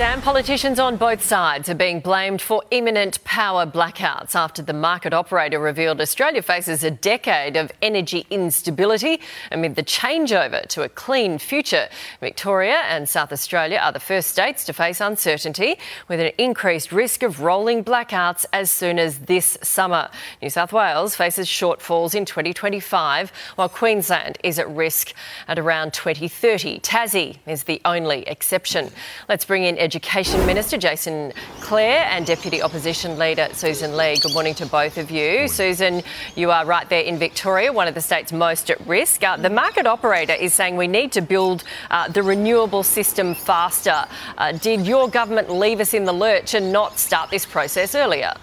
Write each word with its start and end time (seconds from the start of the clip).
Dan, 0.00 0.22
politicians 0.22 0.78
on 0.78 0.96
both 0.96 1.22
sides 1.22 1.68
are 1.68 1.74
being 1.74 2.00
blamed 2.00 2.40
for 2.40 2.62
imminent 2.70 3.22
power 3.22 3.66
blackouts 3.66 4.34
after 4.34 4.62
the 4.62 4.72
market 4.72 5.12
operator 5.12 5.58
revealed 5.58 6.00
Australia 6.00 6.40
faces 6.40 6.82
a 6.82 6.90
decade 6.90 7.54
of 7.54 7.70
energy 7.82 8.26
instability 8.30 9.20
amid 9.52 9.76
the 9.76 9.82
changeover 9.82 10.66
to 10.68 10.84
a 10.84 10.88
clean 10.88 11.36
future. 11.36 11.86
Victoria 12.20 12.78
and 12.88 13.10
South 13.10 13.30
Australia 13.30 13.76
are 13.76 13.92
the 13.92 14.00
first 14.00 14.30
states 14.30 14.64
to 14.64 14.72
face 14.72 15.02
uncertainty 15.02 15.76
with 16.08 16.18
an 16.18 16.32
increased 16.38 16.92
risk 16.92 17.22
of 17.22 17.40
rolling 17.40 17.84
blackouts 17.84 18.46
as 18.54 18.70
soon 18.70 18.98
as 18.98 19.18
this 19.18 19.58
summer. 19.62 20.08
New 20.40 20.48
South 20.48 20.72
Wales 20.72 21.14
faces 21.14 21.46
shortfalls 21.46 22.14
in 22.14 22.24
2025, 22.24 23.30
while 23.56 23.68
Queensland 23.68 24.38
is 24.42 24.58
at 24.58 24.70
risk 24.70 25.12
at 25.46 25.58
around 25.58 25.92
2030. 25.92 26.80
Tassie 26.80 27.36
is 27.46 27.64
the 27.64 27.82
only 27.84 28.22
exception. 28.22 28.90
Let's 29.28 29.44
bring 29.44 29.64
in 29.64 29.89
Education 29.90 30.46
Minister 30.46 30.78
Jason 30.78 31.32
Clare 31.58 32.06
and 32.12 32.24
Deputy 32.24 32.62
Opposition 32.62 33.18
Leader 33.18 33.48
Sussan 33.50 33.96
Ley. 33.96 34.14
Good 34.18 34.32
morning 34.32 34.54
to 34.54 34.66
both 34.66 34.98
of 34.98 35.10
you. 35.10 35.48
Susan, 35.48 36.04
you 36.36 36.52
are 36.52 36.64
right 36.64 36.88
there 36.88 37.02
in 37.02 37.18
Victoria, 37.18 37.72
one 37.72 37.88
of 37.88 37.96
the 37.96 38.00
states 38.00 38.30
most 38.30 38.70
at 38.70 38.80
risk. 38.86 39.24
Uh, 39.24 39.36
the 39.36 39.50
market 39.50 39.88
operator 39.88 40.32
is 40.32 40.54
saying 40.54 40.76
we 40.76 40.86
need 40.86 41.10
to 41.10 41.20
build 41.20 41.64
uh, 41.90 42.06
the 42.06 42.22
renewable 42.22 42.84
system 42.84 43.34
faster. 43.34 44.04
Uh, 44.38 44.52
did 44.52 44.86
your 44.86 45.08
government 45.08 45.50
leave 45.50 45.80
us 45.80 45.92
in 45.92 46.04
the 46.04 46.12
lurch 46.12 46.54
and 46.54 46.72
not 46.72 47.00
start 47.00 47.28
this 47.30 47.44
process 47.44 47.96
earlier? 47.96 48.34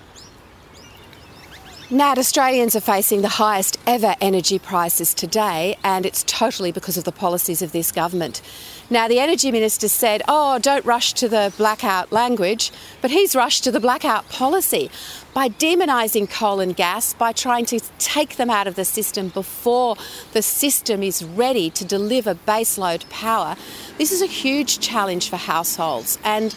Nat, 1.90 2.18
Australians 2.18 2.76
are 2.76 2.82
facing 2.82 3.22
the 3.22 3.30
highest 3.30 3.78
ever 3.88 4.14
energy 4.20 4.60
prices 4.60 5.14
today, 5.14 5.78
and 5.86 6.06
it's 6.06 6.22
totally 6.24 6.70
because 6.70 6.98
of 6.98 7.06
the 7.06 7.14
policies 7.14 7.62
of 7.62 7.72
this 7.72 7.94
government. 7.94 8.42
Now, 8.90 9.08
the 9.08 9.22
Energy 9.22 9.54
Minister 9.54 9.88
said, 9.88 10.22
oh, 10.28 10.60
don't 10.60 10.84
rush 10.84 11.14
to 11.14 11.30
the 11.30 11.54
blackout 11.56 12.12
language, 12.12 12.74
but 13.00 13.10
he's 13.10 13.38
rushed 13.38 13.64
to 13.64 13.72
the 13.72 13.80
blackout 13.80 14.28
policy 14.28 14.92
by 15.34 15.48
demonising 15.48 16.30
coal 16.30 16.60
and 16.60 16.76
gas, 16.76 17.14
by 17.14 17.32
trying 17.32 17.66
to 17.68 17.80
take 18.00 18.36
them 18.36 18.50
out 18.50 18.68
of 18.68 18.76
the 18.76 18.84
system 18.84 19.30
before 19.30 19.96
the 20.34 20.42
system 20.42 21.02
is 21.02 21.24
ready 21.24 21.70
to 21.70 21.86
deliver 21.86 22.36
baseload 22.36 23.10
power. 23.10 23.56
This 23.98 24.12
is 24.12 24.22
a 24.22 24.26
huge 24.26 24.80
challenge 24.80 25.30
for 25.30 25.38
households. 25.38 26.20
And 26.26 26.54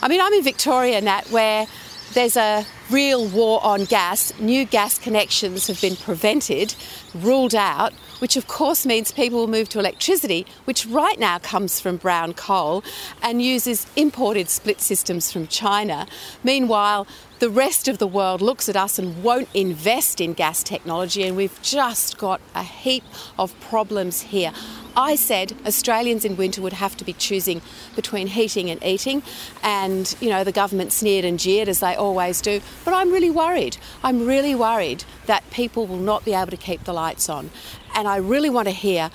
I 0.00 0.08
mean, 0.08 0.22
I'm 0.22 0.32
in 0.32 0.42
Victoria, 0.42 1.02
Nat, 1.02 1.30
where 1.30 1.66
there's 2.14 2.36
a 2.36 2.66
real 2.90 3.26
war 3.28 3.64
on 3.64 3.84
gas. 3.84 4.32
New 4.40 4.64
gas 4.64 4.98
connections 4.98 5.68
have 5.68 5.80
been 5.80 5.96
prevented, 5.96 6.74
ruled 7.14 7.54
out, 7.54 7.92
which 8.18 8.36
of 8.36 8.48
course 8.48 8.84
means 8.84 9.12
people 9.12 9.38
will 9.38 9.46
move 9.46 9.68
to 9.68 9.78
electricity, 9.78 10.44
which 10.64 10.86
right 10.86 11.18
now 11.18 11.38
comes 11.38 11.78
from 11.78 11.96
brown 11.96 12.34
coal 12.34 12.82
and 13.22 13.40
uses 13.40 13.86
imported 13.94 14.48
split 14.48 14.80
systems 14.80 15.30
from 15.30 15.46
China. 15.46 16.06
Meanwhile, 16.42 17.06
the 17.38 17.48
rest 17.48 17.88
of 17.88 17.98
the 17.98 18.06
world 18.06 18.42
looks 18.42 18.68
at 18.68 18.76
us 18.76 18.98
and 18.98 19.22
won't 19.22 19.48
invest 19.54 20.20
in 20.20 20.34
gas 20.34 20.62
technology, 20.62 21.22
and 21.22 21.36
we've 21.36 21.62
just 21.62 22.18
got 22.18 22.40
a 22.54 22.62
heap 22.62 23.04
of 23.38 23.58
problems 23.60 24.20
here. 24.20 24.52
I 24.96 25.16
said 25.16 25.54
Australians 25.66 26.24
in 26.24 26.36
winter 26.36 26.62
would 26.62 26.74
have 26.74 26.96
to 26.98 27.04
be 27.04 27.12
choosing 27.12 27.62
between 27.96 28.26
heating 28.26 28.70
and 28.70 28.82
eating, 28.82 29.22
and 29.62 30.14
you 30.20 30.28
know 30.28 30.44
the 30.44 30.52
government 30.52 30.92
sneered 30.92 31.24
and 31.24 31.38
jeered 31.38 31.68
as 31.68 31.80
they 31.80 31.94
always 31.94 32.40
do. 32.40 32.60
But 32.84 32.94
I'm 32.94 33.10
really 33.10 33.30
worried. 33.30 33.76
I'm 34.02 34.26
really 34.26 34.54
worried 34.54 35.04
that 35.26 35.48
people 35.50 35.86
will 35.86 35.98
not 35.98 36.24
be 36.24 36.34
able 36.34 36.50
to 36.50 36.56
keep 36.56 36.84
the 36.84 36.92
lights 36.92 37.28
on, 37.28 37.50
and 37.94 38.08
I 38.08 38.16
really 38.16 38.50
want 38.50 38.68
to 38.68 38.74
hear 38.74 39.10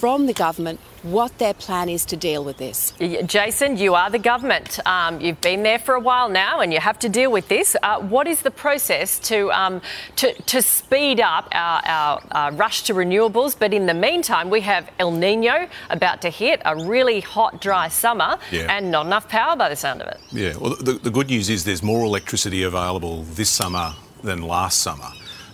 from 0.00 0.24
the 0.24 0.32
government 0.32 0.80
what 1.02 1.36
their 1.36 1.52
plan 1.52 1.90
is 1.90 2.06
to 2.06 2.16
deal 2.16 2.42
with 2.42 2.56
this. 2.56 2.92
Jason, 3.26 3.76
you 3.76 3.94
are 3.94 4.08
the 4.08 4.18
government. 4.18 4.78
Um, 4.86 5.20
you've 5.20 5.40
been 5.42 5.62
there 5.62 5.78
for 5.78 5.94
a 5.94 6.00
while 6.00 6.30
now 6.30 6.60
and 6.60 6.72
you 6.72 6.80
have 6.80 6.98
to 7.00 7.08
deal 7.10 7.30
with 7.30 7.48
this. 7.48 7.76
Uh, 7.82 8.00
what 8.00 8.26
is 8.26 8.40
the 8.40 8.50
process 8.50 9.18
to, 9.20 9.50
um, 9.52 9.82
to, 10.16 10.32
to, 10.42 10.62
speed 10.62 11.20
up 11.20 11.48
our, 11.52 11.82
our 11.84 12.22
uh, 12.30 12.50
rush 12.54 12.82
to 12.84 12.94
renewables? 12.94 13.58
But 13.58 13.74
in 13.74 13.84
the 13.84 13.94
meantime, 13.94 14.48
we 14.48 14.62
have 14.62 14.90
El 14.98 15.12
Nino 15.12 15.68
about 15.90 16.22
to 16.22 16.30
hit, 16.30 16.62
a 16.64 16.74
really 16.76 17.20
hot, 17.20 17.60
dry 17.60 17.88
summer, 17.88 18.38
yeah. 18.50 18.74
and 18.74 18.90
not 18.90 19.04
enough 19.04 19.28
power 19.28 19.54
by 19.56 19.68
the 19.68 19.76
sound 19.76 20.00
of 20.00 20.08
it. 20.08 20.18
Yeah, 20.32 20.56
well, 20.56 20.76
the, 20.76 20.94
the 20.94 21.10
good 21.10 21.28
news 21.28 21.50
is 21.50 21.64
there's 21.64 21.82
more 21.82 22.04
electricity 22.04 22.62
available 22.62 23.22
this 23.22 23.50
summer 23.50 23.94
than 24.22 24.42
last 24.42 24.80
summer. 24.80 25.12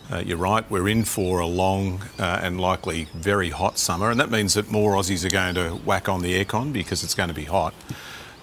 Uh, 0.08 0.18
you're 0.18 0.36
right, 0.36 0.70
we're 0.70 0.88
in 0.88 1.02
for 1.04 1.40
a 1.40 1.46
long 1.46 2.00
uh, 2.20 2.38
and 2.40 2.60
likely 2.60 3.08
very 3.12 3.50
hot 3.50 3.76
summer, 3.76 4.08
and 4.08 4.20
that 4.20 4.30
means 4.30 4.54
that 4.54 4.70
more 4.70 4.94
Aussies 4.94 5.24
are 5.24 5.30
going 5.30 5.56
to 5.56 5.70
whack 5.84 6.08
on 6.08 6.22
the 6.22 6.44
aircon 6.44 6.72
because 6.72 7.02
it's 7.02 7.14
going 7.14 7.28
to 7.28 7.34
be 7.34 7.44
hot. 7.44 7.74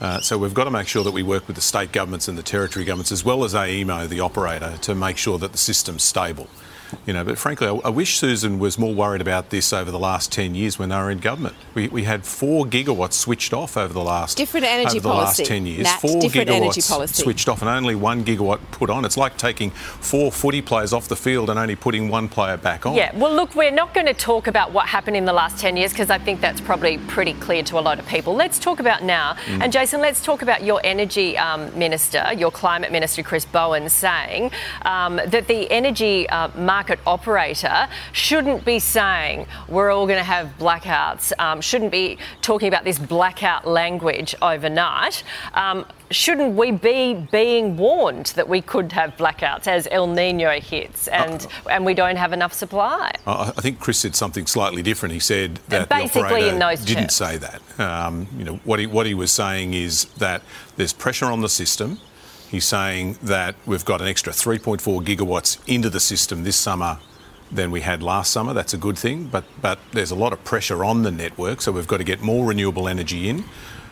Uh, 0.01 0.19
so 0.19 0.37
we've 0.37 0.53
got 0.53 0.65
to 0.65 0.71
make 0.71 0.89
sure 0.89 1.05
that 1.05 1.13
we 1.13 1.23
work 1.23 1.47
with 1.47 1.55
the 1.55 1.61
state 1.61 1.93
governments 1.93 2.27
and 2.27 2.37
the 2.37 2.43
territory 2.43 2.83
governments, 2.83 3.13
as 3.13 3.23
well 3.23 3.45
as 3.45 3.53
AEMO, 3.53 4.09
the 4.09 4.19
operator, 4.19 4.75
to 4.81 4.93
make 4.93 5.15
sure 5.15 5.37
that 5.37 5.53
the 5.53 5.57
system's 5.57 6.03
stable. 6.03 6.49
You 7.05 7.13
know, 7.13 7.23
but 7.23 7.37
frankly, 7.37 7.67
I, 7.67 7.73
I, 7.85 7.89
wish 7.89 8.19
Sussan 8.19 8.59
was 8.59 8.77
more 8.77 8.93
worried 8.93 9.21
about 9.21 9.49
this 9.49 9.73
over 9.73 9.91
the 9.91 9.99
last 9.99 10.31
10 10.31 10.55
years 10.55 10.79
when 10.79 10.89
they 10.89 10.95
were 10.95 11.11
in 11.11 11.19
government. 11.19 11.55
We, 11.73 11.87
we 11.87 12.03
had 12.03 12.25
four 12.25 12.65
gigawatts 12.65 13.13
switched 13.13 13.53
off 13.53 13.77
over 13.77 13.93
the 13.93 14.03
last 14.03 14.37
different 14.37 14.65
energy 14.65 14.97
over 14.97 15.07
the 15.07 15.09
policy. 15.09 15.43
last 15.43 15.49
10 15.49 15.65
years. 15.65 15.83
Nat, 15.83 16.01
four 16.01 16.21
gigawatts 16.21 17.15
switched 17.15 17.47
off 17.47 17.61
and 17.61 17.69
only 17.69 17.95
one 17.95 18.23
gigawatt 18.23 18.59
put 18.71 18.89
on. 18.89 19.05
It's 19.05 19.17
like 19.17 19.37
taking 19.37 19.71
four 19.71 20.31
footy 20.31 20.61
players 20.61 20.93
off 20.93 21.07
the 21.07 21.15
field 21.15 21.49
and 21.49 21.59
only 21.59 21.75
putting 21.75 22.09
one 22.09 22.29
player 22.29 22.57
back 22.57 22.85
on. 22.85 22.95
Yeah, 22.95 23.15
well, 23.17 23.33
look, 23.33 23.55
we're 23.55 23.71
not 23.71 23.93
going 23.93 24.07
to 24.07 24.13
talk 24.13 24.47
about 24.47 24.71
what 24.71 24.87
happened 24.87 25.17
in 25.17 25.25
the 25.25 25.33
last 25.33 25.57
10 25.59 25.77
years 25.77 25.91
because 25.91 26.09
I 26.09 26.17
think 26.17 26.41
that's 26.41 26.61
probably 26.61 26.97
pretty 26.97 27.33
clear 27.33 27.63
to 27.63 27.79
a 27.79 27.81
lot 27.81 27.99
of 27.99 28.07
people. 28.07 28.35
Let's 28.35 28.59
talk 28.59 28.79
about 28.79 29.03
now. 29.03 29.33
Mm. 29.45 29.63
And 29.63 29.73
Jason, 29.73 30.01
let's 30.01 30.23
talk 30.23 30.41
about 30.41 30.63
your 30.63 30.81
energy 30.83 31.37
um, 31.37 31.77
minister, 31.77 32.31
your 32.37 32.51
climate 32.51 32.91
minister, 32.91 33.23
Chris 33.23 33.45
Bowen, 33.45 33.89
saying 33.89 34.51
um, 34.83 35.19
that 35.27 35.47
the 35.47 35.69
energy 35.71 36.27
uh, 36.29 36.49
market 36.57 36.82
operator 37.05 37.87
shouldn't 38.11 38.65
be 38.65 38.79
saying 38.79 39.47
we're 39.67 39.91
all 39.91 40.05
going 40.07 40.19
to 40.19 40.23
have 40.23 40.47
blackouts, 40.59 41.31
um, 41.39 41.61
shouldn't 41.61 41.91
be 41.91 42.17
talking 42.41 42.67
about 42.67 42.83
this 42.83 42.99
blackout 42.99 43.67
language 43.67 44.35
overnight. 44.41 45.23
Um, 45.53 45.85
shouldn't 46.11 46.55
we 46.55 46.71
be 46.71 47.13
being 47.31 47.75
warned 47.75 48.27
that 48.27 48.47
we 48.47 48.61
could 48.61 48.91
have 48.91 49.17
blackouts 49.17 49.67
as 49.67 49.87
El 49.91 50.07
Nino 50.07 50.59
hits 50.59 51.07
and 51.07 51.47
uh, 51.65 51.69
and 51.69 51.85
we 51.85 51.93
don't 51.93 52.15
have 52.15 52.33
enough 52.33 52.53
supply? 52.53 53.11
I 53.25 53.51
think 53.51 53.79
Chris 53.79 53.99
said 53.99 54.15
something 54.15 54.45
slightly 54.45 54.83
different. 54.83 55.13
He 55.13 55.19
said 55.19 55.59
that 55.69 55.89
Basically 55.89 56.21
the 56.21 56.55
operator 56.55 56.85
didn't 56.85 57.03
terms. 57.03 57.15
say 57.15 57.37
that. 57.37 57.61
Um, 57.79 58.27
you 58.37 58.43
know 58.45 58.55
what 58.63 58.79
he 58.79 58.85
what 58.85 59.05
he 59.05 59.13
was 59.13 59.31
saying 59.31 59.73
is 59.73 60.05
that 60.17 60.41
there's 60.75 60.93
pressure 60.93 61.25
on 61.25 61.41
the 61.41 61.49
system. 61.49 61.99
He's 62.53 62.65
saying 62.65 63.17
that 63.23 63.55
we've 63.65 63.83
got 63.83 63.99
an 63.99 64.07
extra 64.07 64.31
3.4 64.31 65.03
gigawatts 65.03 65.57
into 65.65 65.89
the 65.89 65.99
system 65.99 66.43
this 66.43 66.55
summer 66.55 66.99
than 67.51 67.71
we 67.71 67.81
had 67.81 68.03
last 68.03 68.29
summer. 68.29 68.53
That's 68.53 68.75
a 68.75 68.77
good 68.77 68.95
thing, 68.95 69.25
but, 69.25 69.43
but 69.59 69.79
there's 69.91 70.11
a 70.11 70.15
lot 70.15 70.33
of 70.33 70.43
pressure 70.43 70.85
on 70.85 71.01
the 71.01 71.09
network, 71.09 71.61
so 71.61 71.71
we've 71.71 71.87
got 71.87 71.97
to 71.97 72.03
get 72.03 72.21
more 72.21 72.45
renewable 72.45 72.87
energy 72.87 73.27
in. 73.27 73.43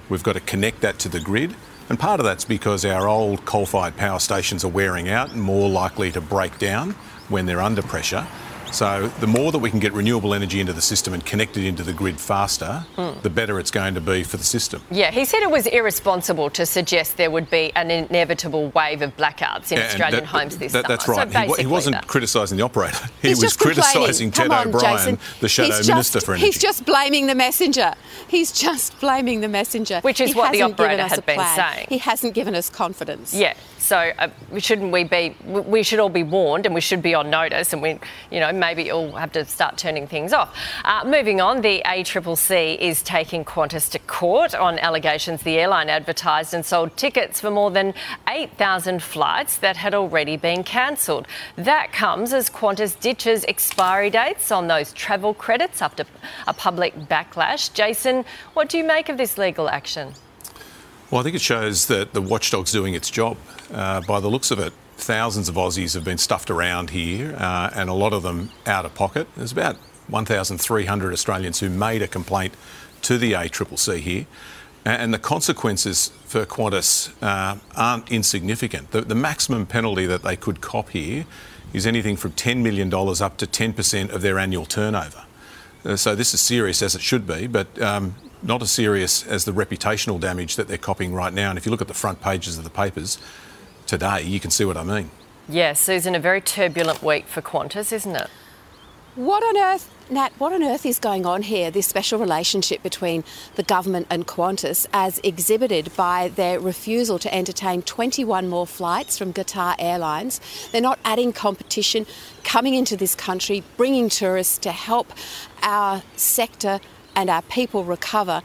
We've 0.10 0.22
got 0.22 0.34
to 0.34 0.42
connect 0.42 0.82
that 0.82 1.00
to 1.00 1.10
the 1.10 1.20
grid. 1.20 1.56
And 1.90 2.00
part 2.00 2.20
of 2.20 2.24
that's 2.24 2.46
because 2.46 2.86
our 2.86 3.08
old 3.08 3.46
coal 3.46 3.66
fired 3.66 3.98
power 3.98 4.20
stations 4.20 4.64
are 4.64 4.68
wearing 4.68 5.10
out 5.10 5.32
and 5.32 5.42
more 5.42 5.68
likely 5.68 6.12
to 6.12 6.22
break 6.22 6.60
down 6.60 6.92
when 7.30 7.48
they're 7.48 7.64
under 7.64 7.82
pressure. 7.82 8.28
So 8.72 9.08
the 9.20 9.28
more 9.28 9.52
that 9.52 9.60
we 9.60 9.70
can 9.70 9.80
get 9.80 9.94
renewable 9.94 10.34
energy 10.34 10.60
into 10.60 10.74
the 10.74 10.82
system 10.82 11.14
and 11.14 11.26
connect 11.26 11.58
it 11.58 11.68
into 11.68 11.84
the 11.84 11.94
grid 11.94 12.20
faster, 12.20 12.86
mm. 12.96 13.22
the 13.22 13.30
better 13.30 13.60
it's 13.60 13.72
going 13.72 13.94
to 13.96 14.02
be 14.02 14.24
for 14.24 14.38
the 14.38 14.44
system. 14.44 14.82
Yeah, 14.90 15.12
he 15.12 15.26
said 15.26 15.42
it 15.44 15.52
was 15.52 15.68
irresponsible 15.68 16.50
to 16.52 16.66
suggest 16.66 17.18
there 17.18 17.32
would 17.32 17.50
be 17.50 17.72
an 17.76 17.92
inevitable 17.92 18.70
wave 18.70 19.02
of 19.02 19.16
blackouts 19.18 19.72
in 19.72 19.78
yeah, 19.78 19.86
Australian 19.86 20.22
that, 20.22 20.26
homes 20.26 20.58
this 20.58 20.72
that, 20.72 20.84
summer. 20.86 20.96
That's 20.96 21.08
right. 21.08 21.32
So 21.32 21.54
he, 21.56 21.62
he, 21.64 21.68
wasn't 21.68 22.08
criticising 22.08 22.58
the 22.58 22.64
operator. 22.64 22.98
He 23.22 23.30
He's 23.30 23.44
was 23.44 23.56
criticising 23.56 24.32
Ted 24.32 24.52
on, 24.52 24.70
O'Brien, 24.70 24.98
Jason. 24.98 25.20
the 25.42 25.50
shadow 25.50 25.76
He's 25.76 25.88
minister 25.88 26.18
just, 26.18 26.26
for 26.26 26.32
energy. 26.34 26.46
He's 26.46 26.58
just 26.58 26.86
blaming 26.86 27.28
the 27.28 27.36
messenger. 27.36 27.94
He's 28.28 28.52
just 28.52 29.00
blaming 29.00 29.42
the 29.42 29.48
messenger. 29.48 30.00
Which 30.02 30.20
is 30.22 30.32
he 30.32 30.38
what 30.38 30.52
the 30.52 30.64
operator 30.64 31.08
had 31.08 31.26
been 31.26 31.40
saying. 31.56 31.88
He 31.90 32.00
hasn't 32.00 32.34
given 32.34 32.56
us 32.56 32.70
confidence. 32.70 33.34
Yeah. 33.34 33.54
So 33.78 33.98
uh, 33.98 34.30
shouldn't 34.58 34.92
we 34.92 35.04
be? 35.04 35.36
We 35.46 35.84
should 35.84 36.00
all 36.00 36.10
be 36.10 36.24
warned, 36.24 36.66
and 36.66 36.74
we 36.74 36.82
should 36.82 37.02
be 37.02 37.14
on 37.14 37.30
notice, 37.30 37.74
and 37.74 37.82
we, 37.82 38.00
you 38.32 38.40
know, 38.40 38.52
maybe 38.62 38.84
you'll 38.84 39.12
have 39.18 39.32
to 39.34 39.44
start 39.44 39.78
turning 39.78 40.08
things 40.08 40.32
off. 40.32 40.56
Uh, 40.86 41.04
moving 41.06 41.42
on, 41.42 41.60
the 41.62 41.82
ACCC 41.86 42.78
is 42.78 43.02
taking 43.02 43.44
Qantas 43.44 43.90
to 43.92 44.00
court 44.00 44.56
on 44.56 44.80
allegations 44.80 45.42
the 45.42 45.58
airline 45.58 45.90
advertised 45.90 46.54
and 46.54 46.64
sold 46.66 46.96
tickets 46.96 47.42
for 47.42 47.52
more 47.52 47.72
than 47.72 47.94
8,000 48.30 49.02
flights 49.02 49.58
that 49.58 49.76
had 49.76 49.94
already 49.94 50.38
been 50.38 50.64
cancelled. 50.64 51.28
That 51.58 51.92
comes 51.92 52.32
as 52.32 52.50
Qantas 52.50 52.98
ditches 53.00 53.44
expiry 53.46 54.12
dates 54.12 54.52
on 54.52 54.68
those 54.68 54.94
travel 54.94 55.34
credits 55.34 55.82
after 55.82 56.06
a 56.48 56.54
public 56.54 56.94
backlash. 57.10 57.74
Jason, 57.74 58.24
what 58.54 58.70
do 58.70 58.78
you 58.78 58.84
make 58.84 59.10
of 59.10 59.18
this 59.18 59.38
legal 59.38 59.68
action? 59.68 60.14
Well, 61.10 61.20
I 61.20 61.24
think 61.24 61.36
it 61.36 61.42
shows 61.42 61.88
that 61.88 62.14
the 62.14 62.22
watchdog's 62.22 62.72
doing 62.72 62.94
its 62.94 63.10
job. 63.10 63.36
Uh, 63.74 64.02
by 64.02 64.20
the 64.20 64.30
looks 64.30 64.52
of 64.52 64.60
it, 64.60 64.72
thousands 65.02 65.50
of 65.50 65.56
Aussies 65.56 65.94
have 65.96 66.04
been 66.04 66.18
stuffed 66.18 66.50
around 66.50 66.92
here, 66.92 67.36
uh, 67.38 67.70
and 67.74 67.90
a 67.90 67.94
lot 67.94 68.14
of 68.14 68.24
them 68.24 68.52
out 68.66 68.86
of 68.86 68.94
pocket. 68.94 69.28
There's 69.36 69.52
about 69.52 69.78
1,300 70.08 71.14
Australians 71.14 71.60
who 71.60 71.70
made 71.70 72.02
a 72.02 72.08
complaint 72.08 72.54
to 73.04 73.18
the 73.18 73.34
ACCC 73.34 74.00
here. 74.00 74.26
And 74.84 75.14
the 75.14 75.20
consequences 75.20 76.12
for 76.26 76.44
Qantas 76.46 77.12
uh, 77.22 77.58
aren't 77.76 78.12
insignificant. 78.12 78.92
The, 78.92 79.02
the, 79.02 79.14
maximum 79.14 79.68
penalty 79.68 80.08
that 80.08 80.24
they 80.24 80.36
could 80.36 80.60
cop 80.60 80.90
here 80.90 81.26
is 81.72 81.86
anything 81.86 82.16
from 82.16 82.32
$10 82.32 82.64
million 82.64 82.92
up 82.92 83.38
to 83.38 83.46
10% 83.46 84.10
of 84.10 84.22
their 84.24 84.40
annual 84.40 84.66
turnover. 84.66 85.24
Uh, 85.86 85.96
so 85.96 86.16
this 86.16 86.34
is 86.34 86.42
serious 86.42 86.82
as 86.82 86.96
it 86.96 87.02
should 87.02 87.28
be, 87.28 87.46
but 87.46 87.80
um, 87.80 88.16
not 88.42 88.64
as 88.64 88.72
serious 88.72 89.26
as 89.28 89.46
the 89.46 89.52
reputational 89.52 90.20
damage 90.20 90.56
that 90.56 90.68
they're 90.68 90.80
copying 90.80 91.14
right 91.14 91.34
now. 91.34 91.50
And 91.50 91.60
if 91.60 91.66
you 91.68 91.72
look 91.72 91.82
at 91.82 91.88
the 91.88 91.94
front 91.94 92.20
pages 92.20 92.58
of 92.58 92.64
the 92.64 92.72
papers 92.72 93.20
today, 93.92 94.24
you 94.24 94.40
can 94.40 94.50
see 94.50 94.64
what 94.64 94.78
I 94.78 94.84
mean. 94.84 95.12
Yes, 95.50 95.86
Sussan, 95.86 96.16
a 96.16 96.20
very 96.20 96.40
turbulent 96.40 97.04
week 97.04 97.28
for 97.28 97.42
Qantas, 97.42 97.92
isn't 97.92 98.16
it? 98.16 98.30
What 99.16 99.44
on 99.44 99.58
earth, 99.58 99.94
Nat, 100.10 100.32
what 100.38 100.54
on 100.54 100.64
earth 100.64 100.86
is 100.86 100.98
going 100.98 101.26
on 101.26 101.42
here, 101.42 101.70
this 101.70 101.88
special 101.88 102.18
relationship 102.18 102.82
between 102.82 103.26
the 103.56 103.64
government 103.64 104.08
and 104.10 104.26
Qantas, 104.26 104.88
as 104.94 105.20
exhibited 105.26 105.92
by 105.98 106.30
their 106.30 106.58
refusal 106.58 107.20
to 107.20 107.36
entertain 107.36 107.82
21 107.82 108.48
more 108.48 108.66
flights 108.66 109.18
from 109.18 109.34
Qatar 109.34 109.76
Airlines? 109.78 110.40
They're 110.72 110.80
not 110.80 111.00
adding 111.04 111.34
competition, 111.34 112.06
coming 112.46 112.76
into 112.76 112.96
this 112.96 113.14
country, 113.14 113.62
bringing 113.76 114.08
tourists 114.08 114.58
to 114.60 114.72
help 114.72 115.12
our 115.62 116.02
sector 116.16 116.80
and 117.14 117.30
our 117.30 117.42
people 117.42 117.84
recover 117.84 118.42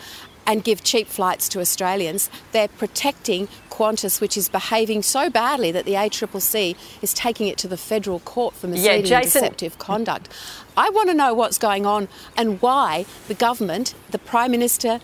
and 0.46 0.62
give 0.64 0.82
cheap 0.84 1.08
flights 1.08 1.48
to 1.50 1.60
Australians. 1.60 2.30
They're 2.52 2.68
protecting 2.68 3.48
Qantas, 3.70 4.20
which 4.20 4.36
is 4.36 4.48
behaving 4.48 5.02
so 5.02 5.28
badly 5.28 5.70
that 5.72 5.84
the 5.84 5.94
ACCC 5.94 6.76
is 7.02 7.12
taking 7.12 7.48
it 7.48 7.58
to 7.58 7.68
the 7.68 7.76
federal 7.76 8.20
court 8.20 8.54
for 8.54 8.66
misleading 8.66 9.06
yeah, 9.06 9.18
and 9.18 9.24
deceptive 9.24 9.78
conduct. 9.78 10.28
I 10.76 10.90
want 10.90 11.08
to 11.10 11.14
know 11.14 11.34
what's 11.34 11.58
going 11.58 11.84
on 11.84 12.08
and 12.36 12.60
why 12.62 13.06
the 13.28 13.34
government, 13.34 13.94
the 14.10 14.18
Prime 14.18 14.50
Minister, 14.50 15.00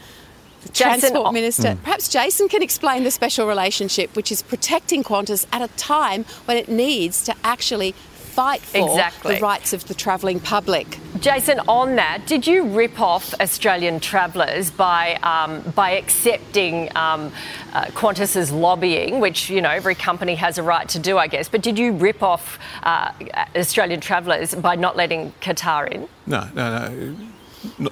the 0.62 0.69
Jason, 0.69 1.00
Transport 1.00 1.35
Minister. 1.35 1.69
Mm. 1.69 1.83
Perhaps 1.83 2.09
Jason 2.09 2.49
can 2.49 2.62
explain 2.62 3.05
the 3.05 3.11
special 3.11 3.47
relationship, 3.47 4.15
which 4.15 4.31
is 4.31 4.43
protecting 4.43 5.03
Qantas 5.03 5.47
at 5.53 5.61
a 5.61 5.69
time 5.77 6.25
when 6.44 6.56
it 6.56 6.69
needs 6.69 7.25
to 7.25 7.35
actually 7.43 7.94
fight 8.32 8.62
for 8.62 8.79
exactly. 8.79 9.34
the 9.34 9.40
rights 9.40 9.73
of 9.73 9.87
the 9.87 9.94
travelling 9.94 10.40
public. 10.40 10.99
Jason, 11.20 11.61
on 11.69 11.96
that, 11.96 12.26
did 12.26 12.46
you 12.46 12.64
rip 12.64 12.99
off 13.00 13.34
Australian 13.40 14.00
travellers 14.00 14.70
by 14.70 15.14
um, 15.23 15.61
by 15.73 15.90
accepting 15.90 16.88
um, 16.96 17.31
uh, 17.73 17.84
Qantas's 17.94 18.50
lobbying, 18.50 19.20
which 19.20 19.50
you 19.50 19.61
know 19.61 19.70
every 19.70 19.94
company 19.94 20.34
has 20.34 20.58
a 20.58 20.62
right 20.62 20.88
to 20.88 20.99
do, 20.99 21.19
I 21.19 21.26
guess? 21.26 21.49
But 21.49 21.62
did 21.62 21.79
you 21.79 21.93
rip 21.93 22.23
off 22.23 22.58
uh, 22.82 23.12
Australian 23.55 24.00
travellers 24.00 24.55
by 24.55 24.75
not 24.76 24.96
letting 24.96 25.32
Qatar 25.40 25.90
in? 25.90 26.08
No, 26.26 26.49
no, 26.55 26.88
no. 26.88 27.17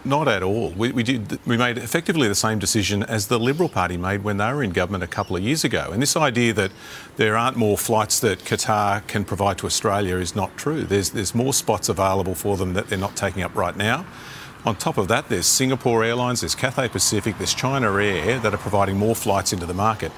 Not 0.05 0.27
at 0.27 0.43
all. 0.43 0.71
We, 0.71 0.91
we, 0.91 1.03
did. 1.05 1.39
We 1.47 1.57
made 1.57 1.79
effectively 1.79 2.27
the 2.27 2.35
same 2.35 2.59
decision 2.59 3.05
as 3.05 3.29
the 3.29 3.39
Liberal 3.39 3.69
Party 3.69 3.97
made 3.97 4.25
when 4.25 4.37
they 4.37 4.53
were 4.53 4.65
in 4.65 4.71
government 4.71 5.05
a 5.05 5.07
couple 5.07 5.37
of 5.37 5.43
years 5.43 5.63
ago. 5.63 5.91
And 5.93 6.03
this 6.03 6.17
idea 6.17 6.53
that 6.55 6.73
there 7.17 7.37
aren't 7.37 7.57
more 7.57 7.79
flights 7.79 8.19
that 8.21 8.41
Qatar 8.41 9.07
can 9.07 9.25
provide 9.25 9.59
to 9.59 9.67
Australia 9.67 10.17
is 10.17 10.35
not 10.35 10.57
true. 10.57 10.83
There's 10.83 11.11
there's 11.11 11.37
more 11.37 11.55
spots 11.55 11.89
available 11.89 12.35
for 12.35 12.57
them 12.57 12.75
that 12.75 12.89
they're 12.89 12.99
not 12.99 13.17
taking 13.17 13.43
up 13.43 13.55
right 13.55 13.77
now. 13.77 14.07
On 14.67 14.75
top 14.75 14.99
of 14.99 15.09
that, 15.09 15.29
there's 15.29 15.47
Singapore 15.47 16.05
Airlines, 16.05 16.41
there's 16.41 16.55
Cathay 16.55 16.89
Pacific, 16.89 17.39
there's 17.39 17.55
China 17.55 17.95
Air 17.95 18.39
that 18.41 18.53
are 18.53 18.59
providing 18.59 18.99
more 18.99 19.15
flights 19.15 19.53
into 19.53 19.67
the 19.67 19.75
market. 19.75 20.13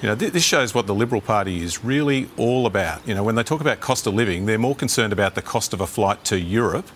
You 0.00 0.08
know, 0.08 0.14
this 0.14 0.42
shows 0.42 0.74
what 0.74 0.86
the 0.86 0.94
Liberal 0.94 1.20
Party 1.20 1.62
is 1.62 1.84
really 1.84 2.28
all 2.36 2.66
about. 2.66 3.06
You 3.06 3.14
know, 3.14 3.22
when 3.22 3.34
they 3.34 3.42
talk 3.42 3.60
about 3.60 3.80
cost 3.80 4.06
of 4.06 4.14
living, 4.14 4.46
they're 4.46 4.58
more 4.58 4.74
concerned 4.74 5.12
about 5.12 5.34
the 5.34 5.42
cost 5.42 5.72
of 5.72 5.80
a 5.80 5.86
flight 5.86 6.24
to 6.24 6.40
Europe 6.40 6.88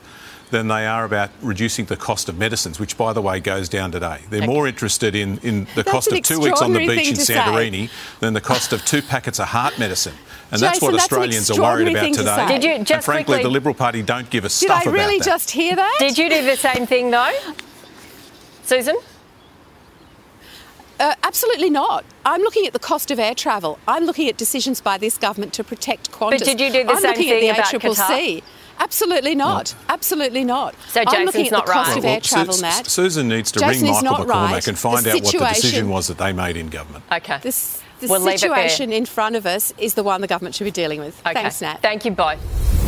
than 0.50 0.68
they 0.68 0.86
are 0.86 1.04
about 1.04 1.30
reducing 1.42 1.86
the 1.86 1.96
cost 1.96 2.28
of 2.28 2.38
medicines, 2.38 2.78
which, 2.78 2.96
by 2.96 3.12
the 3.12 3.22
way, 3.22 3.40
goes 3.40 3.68
down 3.68 3.90
today. 3.90 4.20
They're 4.30 4.42
okay. 4.42 4.46
more 4.46 4.66
interested 4.66 5.14
in, 5.14 5.38
in 5.38 5.64
the 5.74 5.82
that's 5.82 5.90
cost 5.90 6.12
of 6.12 6.22
two 6.22 6.40
weeks 6.40 6.62
on 6.62 6.72
the 6.72 6.86
beach 6.86 7.08
in 7.08 7.14
Santorini 7.14 7.88
say. 7.88 7.94
than 8.20 8.34
the 8.34 8.40
cost 8.40 8.72
of 8.72 8.84
two 8.84 9.02
packets 9.02 9.38
of 9.38 9.48
heart 9.48 9.78
medicine. 9.78 10.14
And 10.52 10.60
Jason, 10.60 10.60
that's 10.60 10.82
what 10.82 10.92
that's 10.92 11.04
Australians 11.04 11.50
are 11.50 11.60
worried 11.60 11.88
about 11.88 12.14
today. 12.14 12.46
Did 12.46 12.64
you 12.64 12.78
just 12.78 12.90
and 12.92 13.04
frankly, 13.04 13.24
quickly, 13.24 13.42
the 13.42 13.50
Liberal 13.50 13.74
Party 13.74 14.02
don't 14.02 14.30
give 14.30 14.44
a 14.44 14.48
stuff 14.48 14.82
about 14.82 14.92
Did 14.92 15.00
I 15.00 15.04
really 15.04 15.20
just 15.20 15.50
hear 15.50 15.74
that? 15.74 15.96
Did 15.98 16.16
you 16.16 16.30
do 16.30 16.44
the 16.44 16.56
same 16.56 16.86
thing, 16.86 17.10
though? 17.10 17.32
Sussan? 18.64 18.94
Uh, 20.98 21.14
absolutely 21.24 21.68
not. 21.68 22.04
I'm 22.24 22.40
looking 22.40 22.66
at 22.66 22.72
the 22.72 22.78
cost 22.78 23.10
of 23.10 23.18
air 23.18 23.34
travel. 23.34 23.78
I'm 23.86 24.04
looking 24.04 24.28
at 24.28 24.36
decisions 24.36 24.80
by 24.80 24.96
this 24.98 25.18
government 25.18 25.52
to 25.54 25.64
protect 25.64 26.10
Qantas. 26.10 26.30
But 26.30 26.44
did 26.44 26.60
you 26.60 26.70
do 26.70 26.84
the 26.84 26.92
I'm 26.92 27.00
same 27.00 27.14
thing 27.14 27.50
about 27.50 27.66
ACCC. 27.66 28.36
Qatar? 28.38 28.42
Absolutely 28.78 29.34
not. 29.34 29.74
Absolutely 29.88 30.44
not. 30.44 30.74
So 30.88 31.02
Jason's 31.04 31.18
I'm 31.18 31.26
looking 31.26 31.46
at 31.46 31.52
not 31.52 31.66
the 31.66 31.72
cost 31.72 31.88
right. 31.88 31.98
of 31.98 32.04
well, 32.04 32.14
air 32.14 32.20
travel, 32.20 32.54
Su- 32.54 32.62
Nat. 32.62 32.82
Sussan 32.84 33.26
needs 33.26 33.52
to 33.52 33.60
Jason 33.60 33.84
ring 33.84 33.92
Michael 34.04 34.24
McCormack 34.26 34.50
right. 34.50 34.68
and 34.68 34.78
find 34.78 35.06
out 35.06 35.22
what 35.22 35.32
the 35.32 35.38
decision 35.38 35.88
was 35.88 36.08
that 36.08 36.18
they 36.18 36.32
made 36.32 36.56
in 36.56 36.68
government. 36.68 37.04
Okay. 37.10 37.38
This, 37.42 37.82
the 38.00 38.08
we'll 38.08 38.20
situation 38.20 38.92
in 38.92 39.06
front 39.06 39.36
of 39.36 39.46
us 39.46 39.72
is 39.78 39.94
the 39.94 40.02
one 40.02 40.20
the 40.20 40.26
government 40.26 40.54
should 40.54 40.64
be 40.64 40.70
dealing 40.70 41.00
with. 41.00 41.18
Okay. 41.26 41.34
Thanks, 41.34 41.60
Nat. 41.60 41.80
Thank 41.80 42.04
you 42.04 42.10
both. 42.12 42.85